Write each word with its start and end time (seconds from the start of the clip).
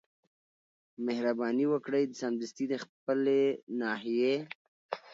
مهرباني 1.05 1.65
وکړئ 1.69 2.03
سمدستي 2.21 2.65
د 2.71 2.73
خپلي 2.83 3.41
ناحيې 3.79 4.35